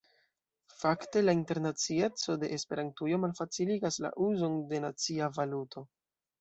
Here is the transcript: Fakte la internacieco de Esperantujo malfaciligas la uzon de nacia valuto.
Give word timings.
Fakte 0.77 1.21
la 1.25 1.35
internacieco 1.39 2.39
de 2.45 2.49
Esperantujo 2.57 3.21
malfaciligas 3.27 4.03
la 4.07 4.13
uzon 4.31 4.59
de 4.75 4.85
nacia 4.91 5.33
valuto. 5.41 5.89